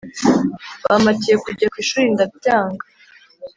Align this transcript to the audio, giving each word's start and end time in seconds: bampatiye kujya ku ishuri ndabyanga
bampatiye 0.83 1.35
kujya 1.43 1.65
ku 1.71 1.77
ishuri 1.83 2.05
ndabyanga 2.13 2.83